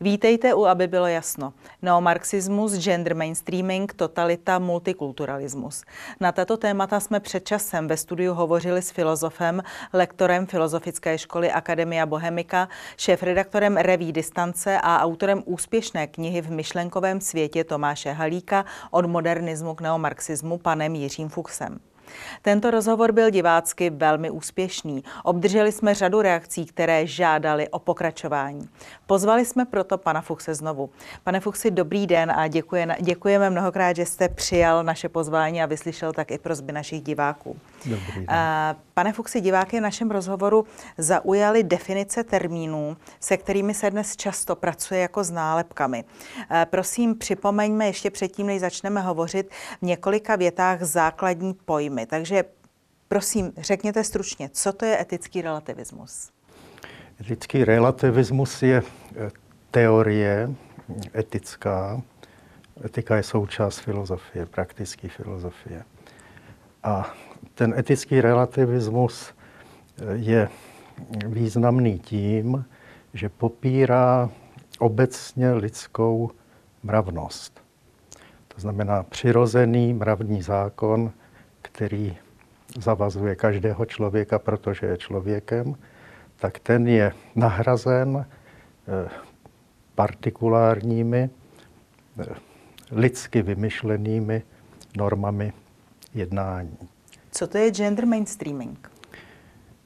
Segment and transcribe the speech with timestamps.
[0.00, 1.52] Vítejte u, aby bylo jasno.
[1.82, 5.84] Neomarxismus, gender mainstreaming, totalita, multikulturalismus.
[6.20, 12.06] Na tato témata jsme před časem ve studiu hovořili s filozofem, lektorem Filozofické školy Akademia
[12.06, 19.74] Bohemika, šéf-redaktorem Reví Distance a autorem úspěšné knihy v myšlenkovém světě Tomáše Halíka od modernismu
[19.74, 21.80] k neomarxismu panem Jiřím Fuchsem.
[22.42, 25.04] Tento rozhovor byl divácky velmi úspěšný.
[25.24, 28.68] Obdrželi jsme řadu reakcí, které žádali o pokračování.
[29.08, 30.90] Pozvali jsme proto pana Fuchse znovu.
[31.24, 36.12] Pane Fuchsi, dobrý den a děkujeme, děkujeme mnohokrát, že jste přijal naše pozvání a vyslyšel
[36.12, 37.56] tak i prozby našich diváků.
[37.84, 38.26] Dobrý den.
[38.94, 40.64] Pane Fuchsi, diváky v našem rozhovoru
[40.98, 46.04] zaujali definice termínů, se kterými se dnes často pracuje jako s nálepkami.
[46.70, 52.06] Prosím, připomeňme ještě předtím, než začneme hovořit v několika větách základní pojmy.
[52.06, 52.44] Takže
[53.08, 56.30] prosím, řekněte stručně, co to je etický relativismus?
[57.20, 59.30] Etický relativismus je eh,
[59.70, 60.50] teorie
[61.14, 62.02] etická.
[62.84, 65.82] Etika je součást filozofie, praktické filozofie.
[66.82, 67.10] A
[67.54, 70.48] ten etický relativismus eh, je
[71.26, 72.64] významný tím,
[73.14, 74.30] že popírá
[74.78, 76.30] obecně lidskou
[76.82, 77.62] mravnost.
[78.48, 81.12] To znamená přirozený mravní zákon,
[81.62, 82.16] který
[82.78, 85.74] zavazuje každého člověka, protože je člověkem,
[86.40, 89.10] tak ten je nahrazen eh,
[89.94, 91.30] partikulárními,
[92.20, 92.24] eh,
[92.90, 94.42] lidsky vymyšlenými
[94.96, 95.52] normami
[96.14, 96.78] jednání.
[97.30, 98.90] Co to je gender mainstreaming?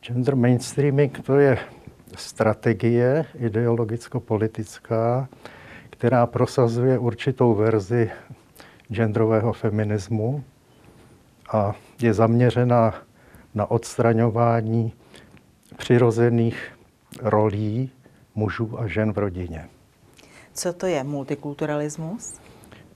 [0.03, 1.58] Gender mainstreaming to je
[2.17, 5.28] strategie ideologicko-politická,
[5.91, 8.11] která prosazuje určitou verzi
[8.92, 10.45] genderového feminismu
[11.53, 12.95] a je zaměřena
[13.55, 14.92] na odstraňování
[15.77, 16.73] přirozených
[17.21, 17.91] rolí
[18.35, 19.69] mužů a žen v rodině.
[20.55, 22.35] Co to je multikulturalismus?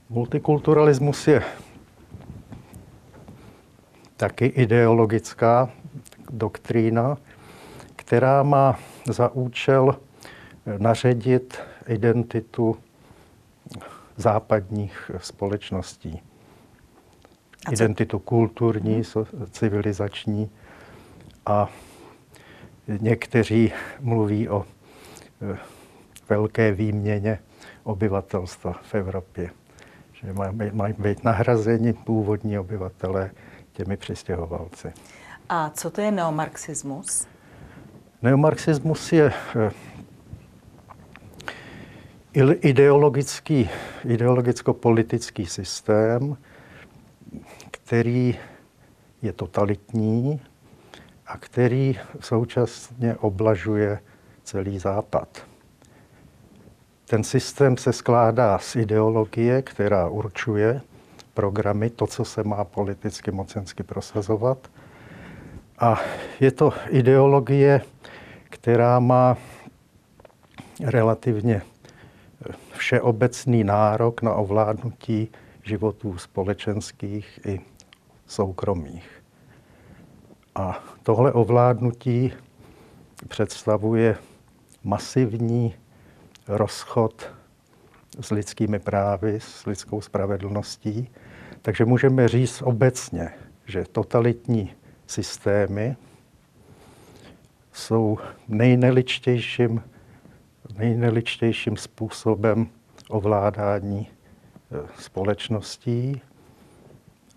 [0.09, 1.43] Multikulturalismus je
[4.17, 5.69] taky ideologická
[6.31, 7.17] doktrína,
[7.95, 9.95] která má za účel
[10.77, 12.77] naředit identitu
[14.17, 16.21] západních společností.
[17.71, 19.01] Identitu kulturní,
[19.51, 20.49] civilizační
[21.45, 21.69] a
[22.87, 24.65] někteří mluví o
[25.53, 25.57] e,
[26.29, 27.39] velké výměně
[27.83, 29.49] obyvatelstva v Evropě.
[30.13, 30.33] Že
[30.73, 33.31] mají být nahrazeni původní obyvatelé
[33.73, 34.93] těmi přistěhovalci.
[35.49, 37.27] A co to je neomarxismus?
[38.21, 39.71] Neomarxismus je eh,
[42.53, 43.69] ideologický,
[44.05, 46.37] ideologicko-politický systém,
[47.71, 48.37] který
[49.21, 50.41] je totalitní
[51.27, 53.99] a který současně oblažuje
[54.43, 55.45] celý Západ.
[57.05, 60.81] Ten systém se skládá z ideologie, která určuje
[61.33, 64.71] programy, to, co se má politicky mocensky prosazovat.
[65.79, 66.01] A
[66.39, 67.81] je to ideologie,
[68.43, 69.37] která má
[70.83, 71.61] relativně
[72.71, 75.31] všeobecný nárok na ovládnutí
[75.63, 77.61] životů společenských i
[78.27, 79.16] soukromých.
[80.57, 82.33] A tohle ovládnutí
[83.27, 84.17] představuje
[84.83, 85.75] masivní
[86.47, 87.31] rozchod
[88.21, 91.09] s lidskými právy, s lidskou spravedlností.
[91.61, 93.29] Takže můžeme říct obecně,
[93.65, 94.73] že totalitní
[95.07, 95.95] systémy
[97.73, 98.17] jsou
[98.47, 99.83] nejneličtějším,
[100.77, 102.67] nejneličtějším způsobem
[103.09, 106.21] ovládání e, společností.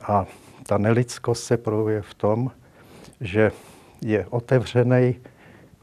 [0.00, 0.26] A
[0.66, 2.50] ta nelidskost se projevuje v tom,
[3.20, 3.52] že
[4.00, 5.20] je otevřený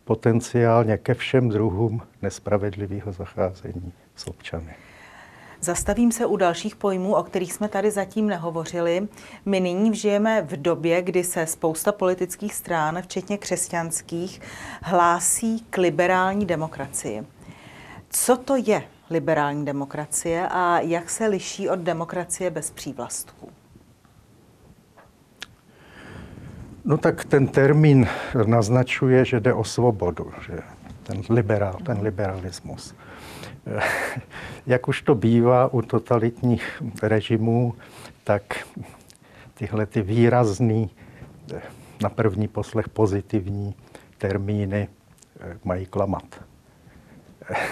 [0.03, 4.75] potenciálně ke všem druhům nespravedlivého zacházení s občany.
[5.62, 9.07] Zastavím se u dalších pojmů, o kterých jsme tady zatím nehovořili.
[9.45, 14.41] My nyní žijeme v době, kdy se spousta politických stran, včetně křesťanských,
[14.81, 17.23] hlásí k liberální demokracii.
[18.09, 23.50] Co to je liberální demokracie a jak se liší od demokracie bez přívlastků?
[26.88, 28.07] No tak ten termín
[28.45, 30.60] naznačuje, že jde o svobodu, že
[31.04, 32.95] ten liberál, ten liberalismus.
[34.68, 37.74] Jak už to bývá u totalitních režimů,
[38.24, 38.68] tak
[39.54, 40.89] tyhle ty výrazný,
[42.04, 43.75] na první poslech pozitivní
[44.18, 44.88] termíny
[45.39, 46.25] eh, mají klamat.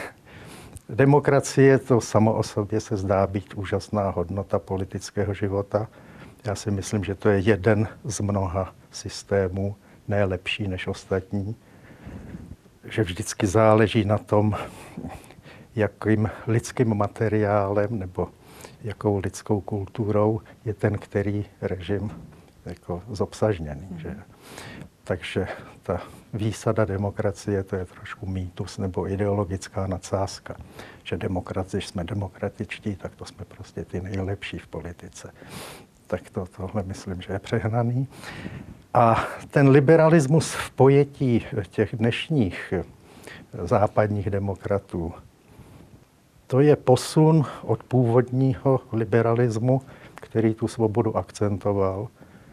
[0.89, 5.87] Demokracie to samo o sobě se zdá být úžasná hodnota politického života.
[6.45, 9.75] Já si myslím, že to je jeden z mnoha systémů,
[10.07, 11.55] ne lepší než ostatní.
[12.83, 14.57] Že vždycky záleží na tom,
[15.75, 18.29] jakým lidským materiálem nebo
[18.83, 22.11] jakou lidskou kulturou je ten, který režim
[22.65, 23.87] jako zobsažněný.
[23.91, 23.99] Mm.
[23.99, 24.15] Že?
[25.03, 25.47] Takže
[25.83, 26.01] ta
[26.33, 30.55] výsada demokracie, to je trošku mýtus nebo ideologická nadsázka,
[31.03, 35.31] že demokracie, jsme demokratičtí, tak to jsme prostě ty nejlepší v politice.
[36.07, 38.07] Tak to, tohle myslím, že je přehnaný.
[38.93, 42.73] A ten liberalismus v pojetí těch dnešních
[43.63, 45.13] západních demokratů,
[46.47, 49.81] to je posun od původního liberalismu,
[50.15, 52.07] který tu svobodu akcentoval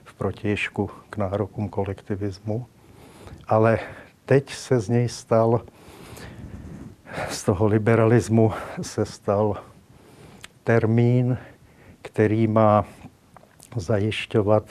[0.04, 2.66] v protěžku k nárokům kolektivismu,
[3.48, 3.78] ale
[4.24, 5.60] teď se z něj stal,
[7.28, 8.52] z toho liberalismu
[8.82, 9.56] se stal
[10.64, 11.38] termín,
[12.02, 12.84] který má
[13.76, 14.64] zajišťovat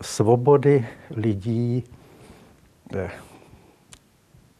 [0.00, 1.84] svobody lidí
[2.96, 3.10] eh,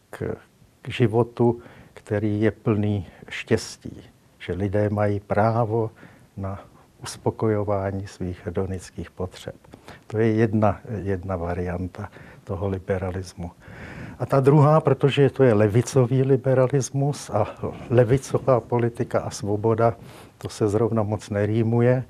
[0.09, 0.35] k,
[0.81, 1.61] k životu,
[1.93, 4.03] který je plný štěstí.
[4.39, 5.91] Že lidé mají právo
[6.37, 6.59] na
[7.03, 9.55] uspokojování svých hedonických potřeb.
[10.07, 12.09] To je jedna, jedna varianta
[12.43, 13.51] toho liberalismu.
[14.19, 17.47] A ta druhá, protože to je levicový liberalismus a
[17.89, 19.93] levicová politika a svoboda,
[20.37, 22.03] to se zrovna moc nerýmuje,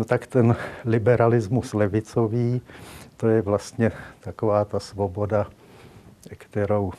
[0.00, 2.62] no tak ten liberalismus levicový,
[3.16, 5.46] to je vlastně taková ta svoboda,
[6.28, 6.92] kterou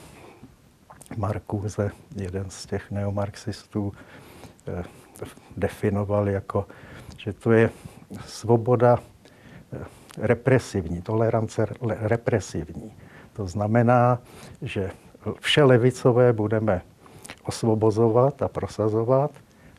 [1.17, 3.93] Marcuse, jeden z těch neomarxistů,
[4.67, 4.83] eh,
[5.57, 6.67] definoval jako,
[7.17, 7.69] že to je
[8.25, 8.97] svoboda
[9.73, 9.85] eh,
[10.17, 12.93] represivní, tolerance represivní.
[13.33, 14.19] To znamená,
[14.61, 14.91] že
[15.39, 16.81] vše levicové budeme
[17.43, 19.31] osvobozovat a prosazovat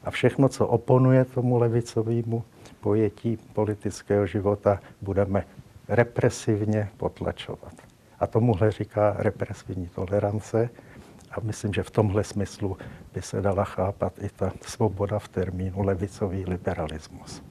[0.04, 2.44] a všechno, co oponuje tomu levicovému
[2.82, 5.44] pojetí politického života, budeme
[5.88, 7.72] represivně potlačovat.
[8.20, 10.70] A tomuhle říká represivní tolerance.
[11.30, 12.76] A myslím, že v tomhle smyslu
[13.14, 17.42] by se dala chápat i ta svoboda v termínu levicový liberalismus.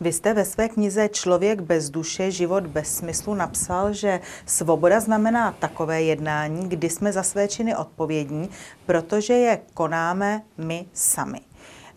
[0.00, 5.52] Vy jste ve své knize Člověk bez duše, život bez smyslu napsal, že svoboda znamená
[5.52, 8.50] takové jednání, kdy jsme za své činy odpovědní,
[8.86, 11.40] protože je konáme my sami.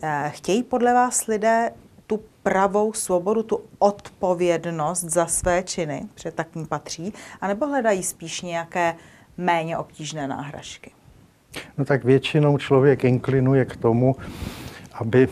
[0.02, 1.72] Eh, chtějí podle vás lidé
[2.08, 8.42] tu pravou svobodu, tu odpovědnost za své činy, protože tak ní patří, anebo hledají spíš
[8.42, 8.96] nějaké
[9.38, 10.92] méně obtížné náhražky?
[11.78, 14.16] No tak většinou člověk inklinuje k tomu,
[14.94, 15.28] aby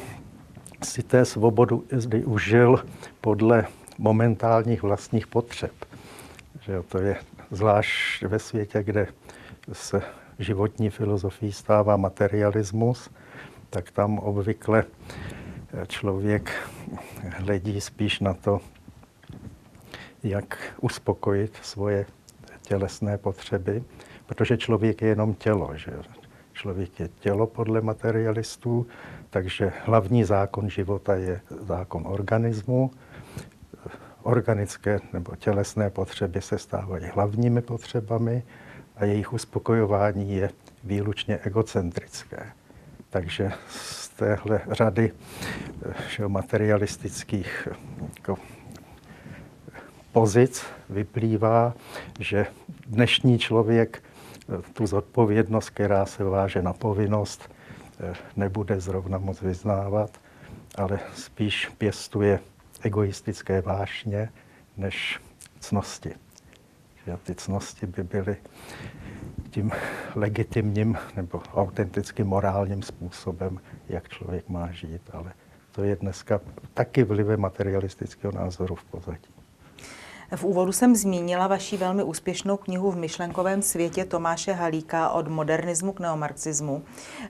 [0.84, 2.86] si té svobodu zde užil
[3.22, 3.66] podle
[3.98, 5.72] momentálních vlastních potřeb.
[6.62, 7.16] Že to je
[7.52, 9.08] zvlášť ve světě, kde
[9.74, 10.02] se
[10.40, 13.10] životní filozofii stává materialismus,
[13.70, 14.84] tak tam obvykle
[15.88, 16.70] člověk
[17.30, 18.62] hledí spíš na to,
[20.24, 22.06] jak uspokojit svoje
[22.62, 23.84] tělesné potřeby,
[24.26, 25.78] protože člověk je jenom tělo.
[25.78, 25.92] Že?
[26.54, 28.88] Člověk je tělo podle materialistů,
[29.30, 32.92] takže hlavní zákon života je zákon organismu.
[34.24, 38.44] Organické nebo tělesné potřeby se stávají hlavními potřebami
[38.96, 40.50] a jejich uspokojování je
[40.84, 42.52] výlučně egocentrické.
[43.16, 45.12] Takže z téhle řady
[46.10, 47.68] že, materialistických
[48.18, 48.38] jako,
[50.12, 51.74] pozic vyplývá,
[52.20, 52.46] že
[52.88, 54.04] dnešní člověk
[54.74, 57.50] tu zodpovědnost, která se váže na povinnost,
[58.00, 60.20] Eh, nebude zrovna moc vyznávat,
[60.78, 62.40] ale spíš pěstuje
[62.82, 64.30] egoistické vášně
[64.78, 65.20] než
[65.60, 66.12] cnosti.
[67.06, 68.38] Že ty cnosti by byly
[69.56, 69.72] tím
[70.16, 73.60] legitimním nebo autentickým morálním způsobem,
[73.90, 75.34] jak člověk má žít, ale
[75.72, 76.42] to je dneska
[76.74, 79.35] taky vlivem materialistického názoru v pozadí.
[80.32, 85.94] V úvodu jsem zmínila vaši velmi úspěšnou knihu v myšlenkovém světě Tomáše Halíka od modernismu
[85.94, 86.84] k neomarxismu.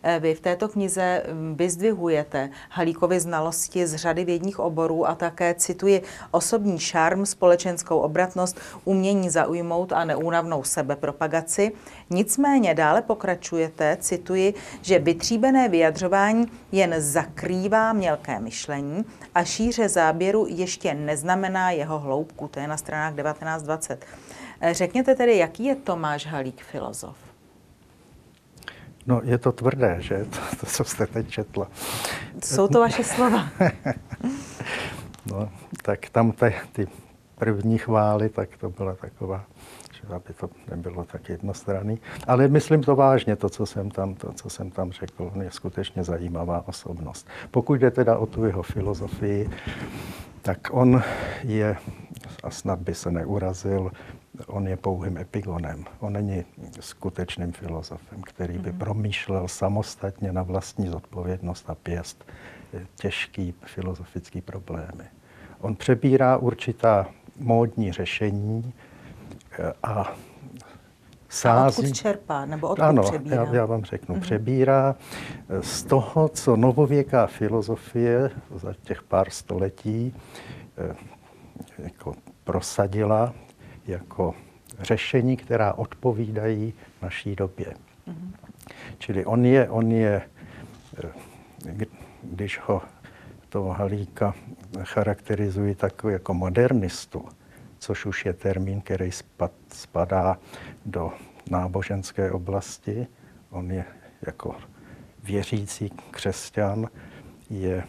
[0.04, 5.54] Eh, vy v této knize mm, vyzdvihujete Halíkovi znalosti z řady vědních oborů a také
[5.54, 11.72] cituji osobní šarm, společenskou obratnost, umění zaujmout a neúnavnou sebepropagaci.
[12.10, 20.94] Nicméně dále pokračujete, cituji, že vytříbené vyjadřování jen zakrývá mělké myšlení a šíře záběru ještě
[20.94, 22.48] neznamená jeho hloubku.
[22.48, 23.98] To je na stranách 19-20.
[24.62, 27.18] Eh, řekněte tedy, jaký je Tomáš Halík filozof?
[29.08, 30.25] No, je to tvrdé, že?
[30.25, 31.68] To, to co jste teď četla.
[32.44, 33.50] Jsou to vaše slova.
[35.25, 35.50] no,
[35.82, 36.88] tak tam te, ty
[37.36, 39.44] první chvály, tak to byla taková,
[39.94, 42.00] že aby to nebylo tak jednostranný.
[42.27, 46.04] Ale myslím to vážně, to, co jsem tam, to, co jsem tam řekl, je skutečně
[46.04, 47.27] zajímavá osobnost.
[47.51, 49.50] Pokud jde teda o tu jeho filozofii,
[50.42, 51.01] tak on
[51.44, 51.77] je,
[52.44, 53.91] a snad by se neurazil,
[54.48, 55.86] on je pouhým epigonem.
[56.00, 56.46] On není
[56.79, 58.79] skutečným filozofem, který by mhm.
[58.79, 62.25] promýšlel samostatně na vlastní zodpovědnost a pěst
[62.96, 65.03] těžký filozofický problémy.
[65.62, 67.08] On přebírá určitá
[67.39, 68.74] módní řešení
[69.60, 70.13] eh, a
[71.29, 71.75] sází.
[71.75, 73.44] A odkud čerpá, nebo odkud ano, přebírá?
[73.44, 74.15] Já, já vám řeknu.
[74.15, 74.20] Mm-hmm.
[74.22, 74.96] Přebírá
[75.50, 80.15] eh, z toho, co novověká filozofie za těch pár století
[80.77, 80.96] eh,
[81.77, 82.13] jako
[82.44, 83.34] prosadila
[83.88, 84.36] jako
[84.79, 87.74] řešení, která odpovídají naší době.
[88.08, 88.32] Mm-hmm.
[88.98, 90.22] Čili on je, on je,
[92.24, 92.82] když ho
[93.50, 94.34] toho Halíka
[94.84, 97.25] charakterizují takový jako modernistu,
[97.79, 99.12] což už je termín, který
[99.70, 100.38] spadá
[100.86, 101.13] do
[101.50, 103.08] náboženské oblasti.
[103.50, 103.86] On je
[104.22, 104.55] jako
[105.24, 106.88] věřící křesťan,
[107.50, 107.84] je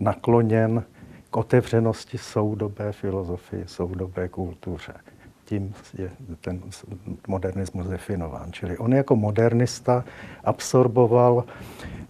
[0.00, 0.84] nakloněn
[1.30, 4.94] k otevřenosti soudobé filozofii, soudobé kultuře.
[5.44, 6.62] Tím je ten
[7.26, 8.52] modernismus definován.
[8.52, 10.04] Čili on jako modernista
[10.44, 11.44] absorboval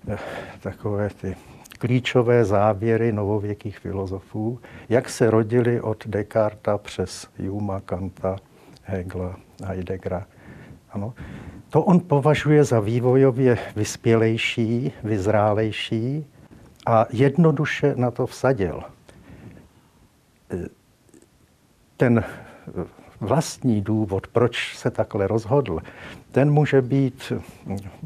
[0.08, 0.18] eh,
[0.60, 1.36] takové ty
[1.78, 8.36] klíčové závěry novověkých filozofů, jak se rodili od Descarta přes Juma, Kanta,
[8.82, 10.26] Hegla, Heideggera.
[10.90, 11.14] Ano.
[11.70, 16.26] To on považuje za vývojově vyspělejší, vyzrálejší
[16.86, 18.82] a jednoduše na to vsadil.
[21.96, 22.24] Ten
[23.20, 25.78] vlastní důvod, proč se takhle rozhodl,
[26.32, 27.32] ten může, být,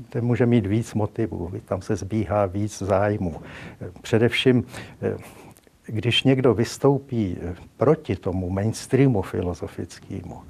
[0.08, 3.42] ten může mít víc motivů, tam se zbíhá víc zájmů.
[4.02, 4.64] Především,
[5.86, 7.36] když někdo vystoupí
[7.76, 10.42] proti tomu mainstreamu filozofickému,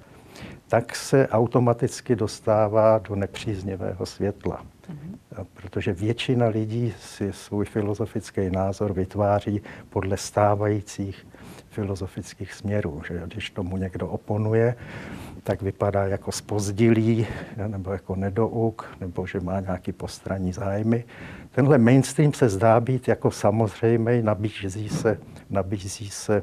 [0.69, 4.63] tak se automaticky dostává do nepříznivého světla.
[4.63, 5.47] Mm-hmm.
[5.55, 11.27] Protože většina lidí si svůj filozofický názor vytváří podle stávajících
[11.73, 13.03] filozofických směrů.
[13.09, 14.75] Že když tomu někdo oponuje,
[15.45, 17.27] tak vypadá jako spozdilý,
[17.67, 21.05] nebo jako nedouk, nebo že má nějaký postranní zájmy.
[21.51, 25.19] Tenhle mainstream se zdá být jako samozřejmý, nabízí se,
[25.51, 26.43] nabízí se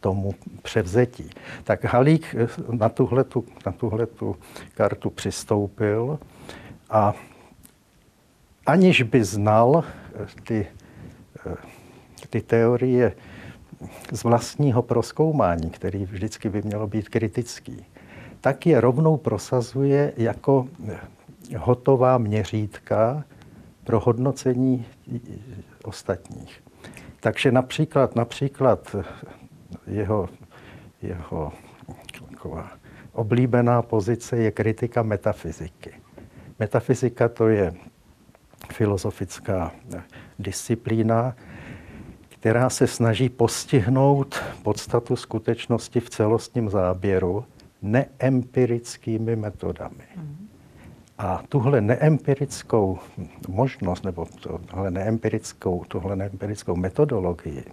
[0.00, 1.30] tomu převzetí.
[1.64, 2.34] Tak Halík
[2.70, 4.36] na tuhletu, na tuhletu
[4.74, 6.18] kartu přistoupil
[6.90, 7.14] a
[8.66, 9.84] aniž by znal
[10.44, 10.66] ty,
[12.30, 13.12] ty teorie
[14.12, 17.86] z vlastního proskoumání, který vždycky by mělo být kritický,
[18.40, 20.68] tak je rovnou prosazuje jako
[21.58, 23.24] hotová měřítka
[23.84, 24.86] pro hodnocení
[25.84, 26.62] ostatních.
[27.20, 28.96] Takže například, například
[29.86, 30.28] jeho,
[31.02, 31.52] jeho
[33.12, 35.94] oblíbená pozice je kritika metafyziky.
[36.58, 37.72] Metafyzika to je
[38.72, 39.72] filozofická
[40.38, 41.36] disciplína,
[42.42, 47.44] která se snaží postihnout podstatu skutečnosti v celostním záběru
[47.82, 50.04] neempirickými metodami.
[51.18, 52.98] A tuhle neempirickou
[53.48, 54.26] možnost, nebo
[54.70, 57.64] tuhle neempirickou, tuhle neempirickou metodologii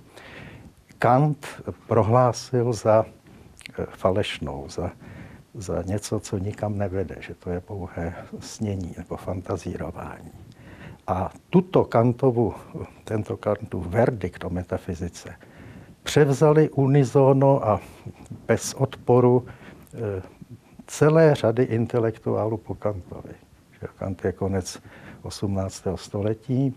[0.99, 1.47] Kant
[1.87, 4.91] prohlásil za eh, falešnou, za,
[5.53, 10.31] za něco, co nikam nevede, že to je pouhé snění nebo fantazírování.
[11.09, 12.53] A tuto Kantovu,
[13.03, 15.35] tento Kantův verdikt o metafyzice
[16.03, 17.79] převzali unizono a
[18.47, 20.21] bez odporu eh,
[20.87, 23.33] celé řady intelektuálů po Kantovi.
[23.95, 24.81] Kant je konec
[25.21, 25.83] 18.
[25.95, 26.75] století.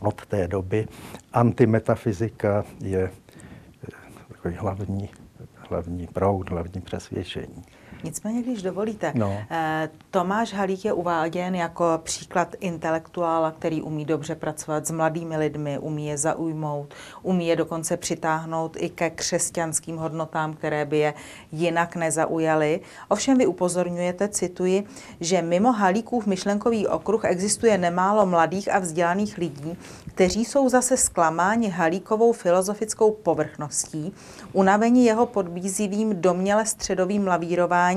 [0.00, 0.88] Od té doby
[1.32, 3.90] antimetafyzika je eh,
[4.28, 5.08] takový hlavní,
[5.54, 7.64] hlavní proud, hlavní přesvědčení.
[8.04, 9.38] Nicméně, když dovolíte, no.
[9.50, 15.78] Eh, Tomáš Halík je uváděn jako příklad intelektuála, který umí dobře pracovat s mladými lidmi,
[15.78, 21.14] umí je zaujmout, umí je dokonce přitáhnout i ke křesťanským hodnotám, které by je
[21.52, 22.80] jinak nezaujaly.
[23.08, 24.84] Ovšem vy upozorňujete, cituji,
[25.20, 31.68] že mimo Halíkův myšlenkový okruh existuje nemálo mladých a vzdělaných lidí, kteří jsou zase zklamáni
[31.68, 34.12] Halíkovou filozofickou povrchností,
[34.52, 37.87] unavení jeho podbízivým doměle středovým lavírováním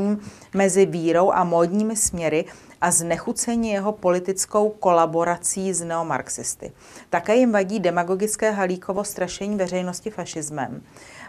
[0.54, 2.46] mezi vírou a módními směry
[2.82, 6.72] a znechucení jeho politickou kolaborací s neomarxisty.
[7.10, 10.82] Také jim vadí demagogické Halíkovo strašení veřejnosti fašismem.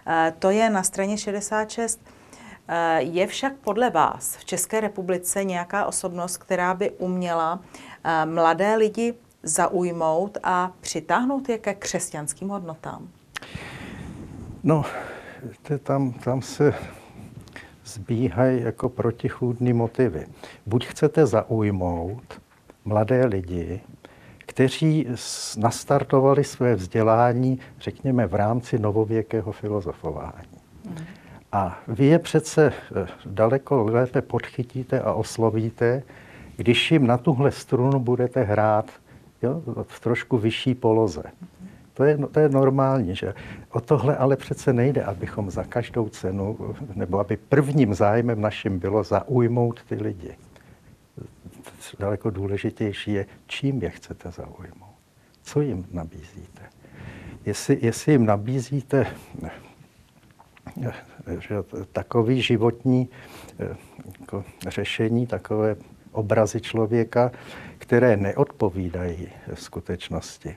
[0.07, 2.01] E, to je na straně 66.
[2.69, 7.61] E, je však podle vás v České republice nějaká osobnost, která by uměla
[8.05, 13.09] e, mladé lidi zaujmout a přitáhnout je ke křesťanským hodnotám?
[14.65, 14.85] No,
[15.83, 16.75] tam, tam se
[17.85, 20.27] zbíhají jako protichůdné motivy.
[20.67, 22.41] Buď chcete zaujmout
[22.85, 23.81] mladé lidi,
[24.39, 25.07] kteří
[25.57, 30.59] nastartovali své vzdělání, řekněme, v rámci novověkého filozofování.
[31.53, 36.03] A vy je přece eh, daleko lépe podchytíte a oslovíte,
[36.57, 38.91] když jim na tuhle strunu budete hrát
[39.43, 41.23] jo, v trošku vyšší poloze.
[41.95, 43.35] To je, to je normální, že
[43.71, 49.05] o tohle ale přece nejde, abychom za každou cenu, nebo aby prvním zájmem naším bylo
[49.05, 50.37] zaujmout ty lidi.
[51.99, 54.97] Daleko důležitější je, čím je chcete zaujmout.
[55.43, 56.63] Co jim nabízíte.
[57.45, 59.07] Jestli, jestli jim nabízíte
[61.39, 61.55] že
[61.93, 63.09] takový životní
[64.21, 65.77] jako řešení, takové
[66.13, 67.31] obrazy člověka,
[67.79, 70.57] které neodpovídají skutečnosti,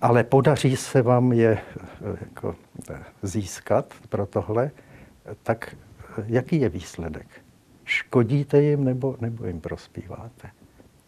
[0.00, 1.58] ale podaří se vám je
[2.20, 2.56] jako,
[3.22, 4.70] získat pro tohle,
[5.42, 5.76] tak
[6.26, 7.26] jaký je výsledek?
[7.84, 10.50] Škodíte jim nebo, nebo jim prospíváte?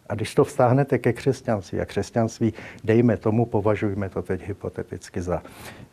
[0.09, 2.53] A když to vztáhnete ke křesťanství, a křesťanství,
[2.83, 5.43] dejme tomu, považujme to teď hypoteticky za,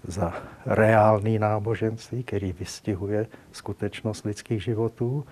[0.04, 0.34] za
[0.66, 5.24] reálný náboženství, který vystihuje skutečnost lidských životů,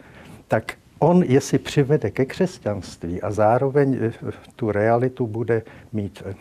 [0.48, 4.12] tak on, jestli přivede ke křesťanství a zároveň eh,
[4.56, 6.34] tu realitu bude mít eh,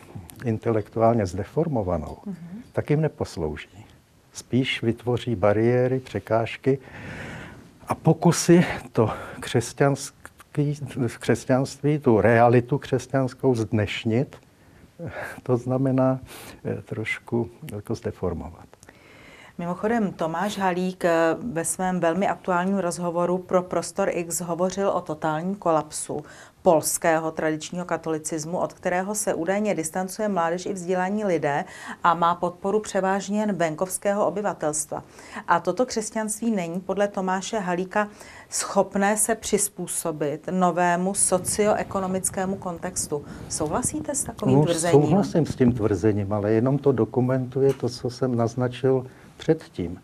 [0.45, 2.35] intelektuálně zdeformovanou, mm-hmm.
[2.73, 3.85] tak jim neposlouží.
[4.33, 6.79] Spíš vytvoří bariéry, překážky
[7.87, 10.23] a pokusy to křesťanské
[11.07, 14.35] v křesťanství, tu realitu křesťanskou zdnešnit,
[15.43, 16.19] to znamená
[16.65, 18.72] eh, trošku jako zdeformovat.
[19.57, 25.55] Mimochodem Tomáš Halík eh, ve svém velmi aktuálním rozhovoru pro Prostor X hovořil o totálním
[25.55, 26.23] kolapsu
[26.61, 31.65] polského tradičního katolicismu, od kterého se údajně distancuje mládež i vzdělání lidé
[32.03, 35.03] a má podporu převážně jen venkovského obyvatelstva.
[35.47, 38.07] A toto křesťanství není podle Tomáše Halíka
[38.49, 43.25] schopné se přizpůsobit novému socioekonomickému kontextu.
[43.49, 45.01] Souhlasíte s takovým no, tvrzením?
[45.01, 49.05] Souhlasím s tím tvrzením, ale jenom to dokumentuje to, co jsem naznačil
[49.43, 49.99] předtím.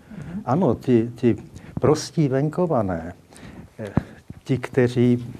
[0.46, 1.36] Ano, ti, ti
[1.80, 3.14] prostí venkované,
[3.80, 3.94] eh,
[4.44, 5.36] ti, kteří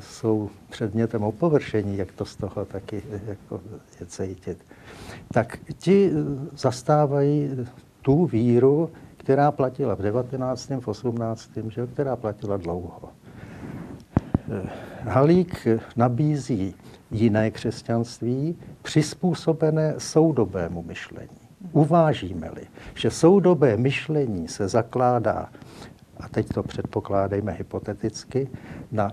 [0.00, 3.60] jsou předmětem opovršení, jak to z toho taky jako
[4.00, 4.58] je cítit,
[5.32, 6.10] tak ti
[6.56, 7.50] zastávají
[8.02, 10.80] tu víru, která platila v 19.
[10.80, 11.50] v 18.
[11.68, 13.12] Že, která platila dlouho.
[15.00, 16.74] Halík nabízí
[17.10, 21.43] jiné křesťanství, přizpůsobené soudobému myšlení.
[21.72, 25.48] Uvážíme-li, že soudobé myšlení se zakládá
[26.16, 28.48] a teď to předpokládejme hypoteticky,
[28.92, 29.12] na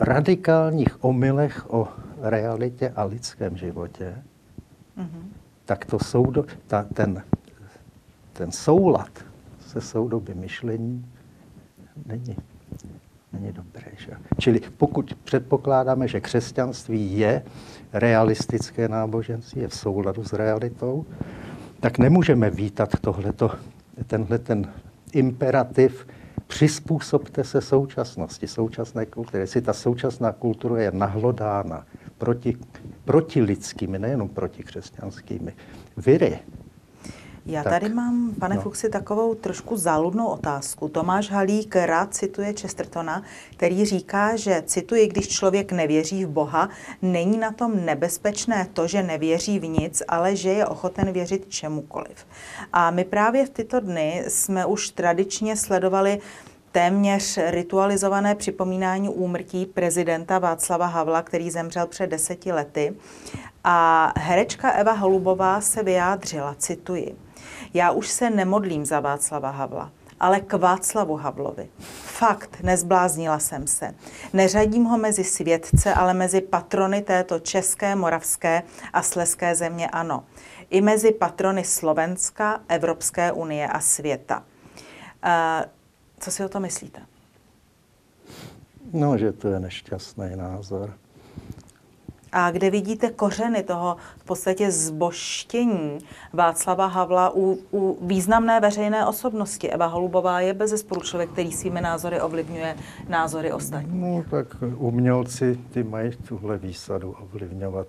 [0.00, 1.88] radikálních omylech o
[2.20, 4.22] realitě a lidském životě,
[4.98, 5.22] mm-hmm.
[5.64, 7.22] tak to soudo, ta, ten,
[8.32, 9.10] ten soulad
[9.66, 11.06] se soudoby myšlení
[12.06, 12.36] není,
[13.32, 13.92] není dobré.
[13.96, 14.12] Že?
[14.38, 17.42] Čili pokud předpokládáme, že křesťanství je
[17.92, 21.06] realistické náboženství, je v souladu s realitou,
[21.82, 23.50] tak nemůžeme vítat tohleto,
[24.06, 24.72] tenhle ten
[25.12, 26.06] imperativ
[26.46, 29.38] přizpůsobte se současnosti, současné kultury.
[29.38, 31.86] Jestli ta současná kultura je nahlodána
[32.18, 32.56] proti,
[33.04, 35.52] proti lidskými, nejenom proti křesťanskými
[35.96, 36.38] viry,
[37.46, 38.60] já tak, tady mám, pane no.
[38.62, 40.88] Fuxi, takovou trošku záludnou otázku.
[40.88, 43.22] Tomáš Halík rád cituje Chestertona,
[43.56, 46.68] který říká, že, cituji, když člověk nevěří v Boha,
[47.02, 52.26] není na tom nebezpečné to, že nevěří v nic, ale že je ochoten věřit čemukoliv.
[52.72, 56.20] A my právě v tyto dny jsme už tradičně sledovali
[56.72, 62.94] téměř ritualizované připomínání úmrtí prezidenta Václava Havla, který zemřel před deseti lety.
[63.64, 67.16] A herečka Eva Holubová se vyjádřila, cituji,
[67.74, 71.68] já už se nemodlím za Václava Havla, ale k Václavu Havlovi.
[72.04, 73.94] Fakt, nezbláznila jsem se.
[74.32, 80.24] Neřadím ho mezi světce, ale mezi patrony této české, moravské a sleské země ano.
[80.70, 84.42] I mezi patrony Slovenska, Evropské unie a světa.
[85.24, 85.64] Uh,
[86.18, 87.00] co si o to myslíte?
[88.92, 90.92] No, že to je nešťastný názor
[92.32, 95.98] a kde vidíte kořeny toho v podstatě zboštění
[96.32, 99.70] Václava Havla u, u významné veřejné osobnosti.
[99.70, 102.76] Eva Holubová je bez člověk, který svými názory ovlivňuje
[103.08, 104.00] názory ostatních.
[104.00, 107.86] No tak umělci ty mají tuhle výsadu ovlivňovat.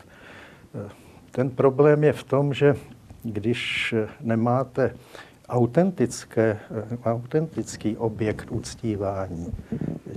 [1.32, 2.76] Ten problém je v tom, že
[3.24, 4.96] když nemáte
[5.54, 6.60] autentické,
[7.06, 9.54] autentický objekt uctívání,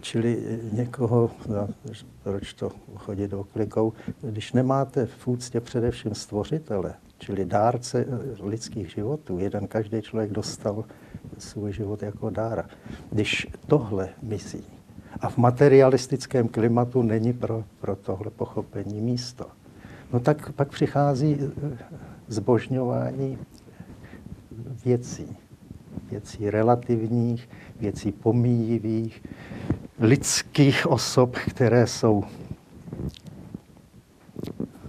[0.00, 1.68] čili někoho, no,
[2.22, 8.06] proč to chodit do klikou, když nemáte v úctě především stvořitele, čili dárce
[8.40, 10.84] lidských životů, jeden každý člověk dostal
[11.38, 12.64] svůj život jako dára.
[13.10, 14.64] Když tohle mizí
[15.20, 19.46] a v materialistickém klimatu není pro, pro tohle pochopení místo,
[20.12, 21.38] no tak pak přichází
[22.28, 23.38] zbožňování
[24.86, 25.36] věcí.
[26.10, 27.48] věcí relativních,
[27.80, 29.22] věcí pomíjivých,
[29.98, 32.24] lidských osob, které jsou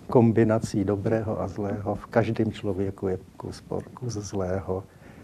[0.08, 1.96] kombinací dobrého a zlého.
[1.96, 4.84] V každém člověku je kus, kus zlého.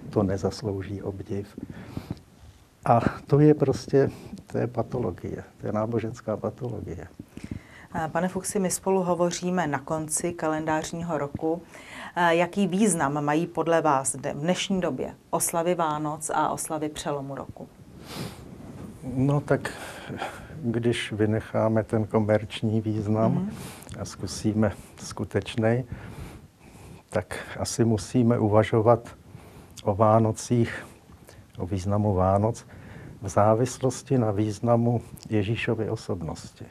[0.10, 1.48] To nezaslouží obdiv.
[2.86, 4.10] A to je prostě,
[4.48, 7.08] to je patologie, to je náboženská patologie.
[8.12, 11.62] Pane Fuxi, my spolu hovoříme na konci kalendářního roku.
[12.15, 17.67] Jaký význam mají podle vás v dnešní době oslavy Vánoc a oslavy přelomu roku?
[19.04, 19.71] No tak,
[20.62, 24.02] když vynecháme ten komerční význam mm-hmm.
[24.02, 25.84] a zkusíme skutečný,
[27.10, 29.10] tak asi musíme uvažovat
[29.84, 30.88] o Vánocích,
[31.58, 32.65] o významu Vánoc
[33.21, 36.65] v závislosti na významu Ježíšovy osobnosti.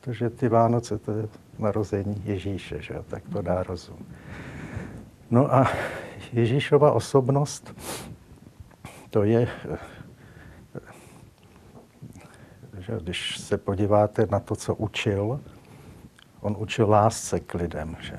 [0.00, 4.06] Protože ty Vánoce to je narození Ježíše, že tak to dá rozum.
[5.30, 5.70] No a
[6.32, 7.74] Ježíšova osobnost,
[9.10, 9.48] to je,
[12.78, 15.40] že když se podíváte na to, co učil,
[16.40, 18.18] on učil lásce k lidem, že?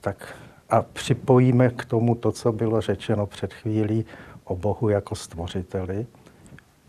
[0.00, 0.36] Tak
[0.70, 4.04] a připojíme k tomu to, co bylo řečeno před chvílí
[4.44, 6.06] o Bohu jako stvořiteli.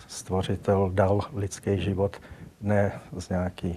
[0.08, 2.18] Stvořitel dal lidský život
[2.62, 3.76] ne z nějakého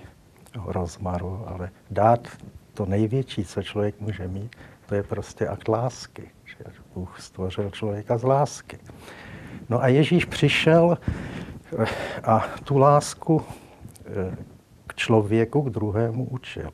[0.66, 2.28] rozmaru, ale dát
[2.74, 6.30] to největší, co člověk může mít, to je prostě akt lásky.
[6.44, 8.78] Že Bůh stvořil člověka z lásky.
[9.68, 10.98] No a Ježíš přišel
[11.78, 11.86] eh,
[12.24, 13.42] a tu lásku
[14.06, 14.36] eh,
[14.86, 16.70] k člověku, k druhému učil.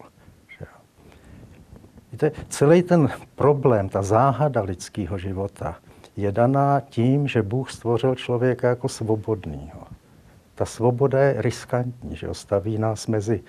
[2.14, 5.76] Víte, celý ten problém, ta záhada lidského života
[6.16, 9.86] je daná tím, že Bůh stvořil člověka jako svobodného.
[10.54, 13.42] Ta svoboda je riskantní, že staví nás mezi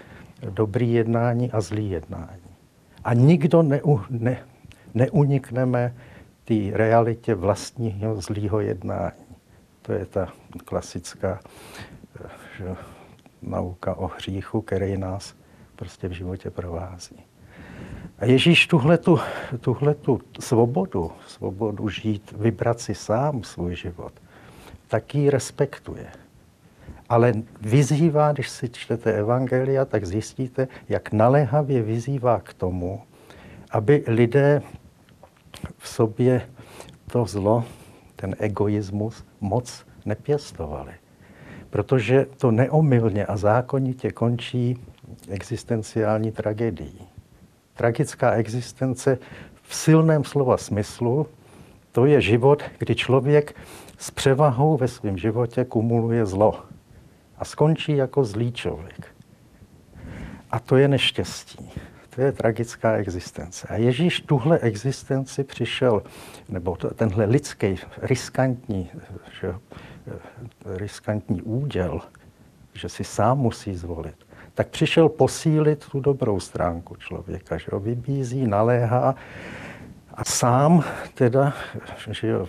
[0.49, 2.55] dobrý jednání a zlý jednání.
[3.03, 4.37] A nikdo neu, ne,
[4.93, 5.95] neunikneme
[6.45, 9.25] té realitě vlastního zlýho jednání.
[9.81, 10.33] To je ta
[10.65, 11.39] klasická
[12.57, 12.75] že,
[13.41, 15.35] nauka o hříchu, který nás
[15.75, 17.23] prostě v životě provází.
[18.19, 19.19] A Ježíš tuhletu,
[19.61, 24.13] tuhletu svobodu, svobodu žít, vybrat si sám svůj život,
[24.87, 26.07] taky respektuje.
[27.09, 33.01] Ale vyzývá, když si čtete Evangelia, tak zjistíte, jak naléhavě vyzývá k tomu,
[33.71, 34.61] aby lidé
[35.77, 36.41] v sobě
[37.11, 37.63] to zlo,
[38.15, 40.93] ten egoismus moc nepěstovali.
[41.69, 44.79] Protože to neomylně a zákonitě končí
[45.29, 47.15] existenciální tragédií
[47.75, 49.17] tragická existence
[49.61, 51.27] v silném slova smyslu,
[51.91, 53.55] to je život, kdy člověk
[53.97, 56.63] s převahou ve svém životě kumuluje zlo
[57.37, 59.15] a skončí jako zlý člověk.
[60.51, 61.71] A to je neštěstí.
[62.15, 63.67] To je tragická existence.
[63.67, 66.03] A Ježíš tuhle existenci přišel,
[66.49, 68.91] nebo tenhle lidský, riskantní,
[69.41, 69.55] že,
[70.65, 72.01] riskantní úděl,
[72.73, 74.15] že si sám musí zvolit,
[74.53, 79.15] tak přišel posílit tu dobrou stránku člověka, že ho vybízí, naléhá
[80.13, 81.53] a sám teda
[82.11, 82.47] že jo,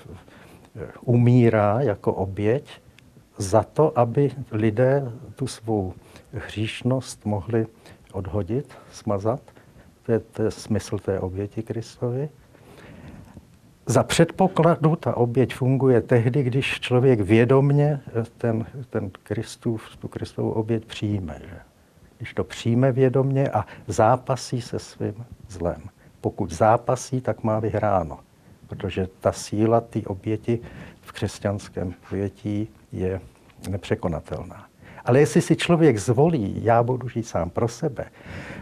[1.00, 2.80] umírá jako oběť
[3.38, 5.94] za to, aby lidé tu svou
[6.32, 7.66] hříšnost mohli
[8.12, 9.40] odhodit, smazat.
[10.02, 12.28] To je, to je smysl té oběti Kristovi.
[13.86, 18.00] Za předpokladu ta oběť funguje tehdy, když člověk vědomně
[18.38, 21.40] ten, ten Kristův, tu Kristovu oběť přijme.
[21.40, 21.60] Že?
[22.18, 25.82] když to přijme vědomě a zápasí se svým zlem.
[26.20, 28.18] Pokud zápasí, tak má vyhráno,
[28.66, 30.60] protože ta síla té oběti
[31.00, 33.20] v křesťanském pojetí je
[33.68, 34.66] nepřekonatelná.
[35.04, 38.04] Ale jestli si člověk zvolí, já budu žít sám pro sebe,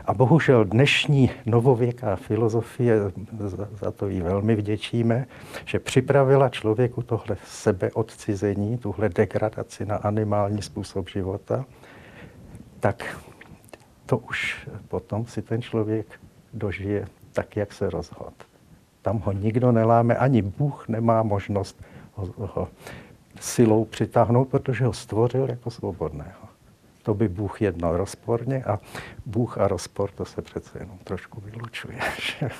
[0.04, 3.00] a bohužel dnešní novověká filozofie,
[3.80, 5.26] za to jí velmi vděčíme,
[5.64, 11.64] že připravila člověku tohle sebeodcizení, tuhle degradaci na animální způsob života,
[12.80, 13.20] tak
[14.06, 16.06] to už potom si ten člověk
[16.52, 18.30] dožije tak, jak se rozhodl.
[19.02, 21.82] Tam ho nikdo neláme, ani Bůh nemá možnost
[22.14, 22.68] ho, ho
[23.40, 26.48] silou přitáhnout, protože ho stvořil jako svobodného.
[27.02, 28.78] To by Bůh jednal rozporně a
[29.26, 31.98] Bůh a rozpor to se přece jenom trošku vylučuje.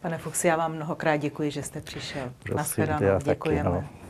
[0.00, 2.32] Pane Fuchs, já vám mnohokrát děkuji, že jste přišel.
[2.42, 3.70] Prosím, já děkujeme.
[3.70, 4.05] Taky, no.